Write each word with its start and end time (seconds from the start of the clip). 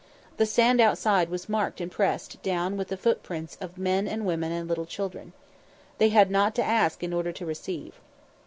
The 0.37 0.47
sand 0.47 0.81
outside 0.81 1.29
was 1.29 1.47
marked 1.47 1.79
and 1.79 1.91
pressed, 1.91 2.41
down 2.41 2.75
with 2.75 2.89
footprints 2.99 3.55
of 3.61 3.77
men 3.77 4.07
and 4.07 4.25
women 4.25 4.51
and 4.51 4.67
little 4.67 4.87
children. 4.87 5.31
They 5.99 6.09
had 6.09 6.31
not 6.31 6.55
to 6.55 6.63
ask 6.63 7.03
in 7.03 7.13
order 7.13 7.31
to 7.31 7.45
receive. 7.45 7.93